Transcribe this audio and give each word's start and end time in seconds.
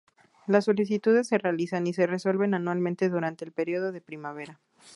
Las 0.47 0.65
solicitudes 0.65 1.27
se 1.27 1.37
realizan 1.37 1.85
y 1.85 1.93
se 1.93 2.07
resuelven 2.07 2.55
anualmente 2.55 3.07
durante 3.07 3.45
el 3.45 3.51
periodo 3.51 3.91
de 3.91 4.01
primavera. 4.01 4.59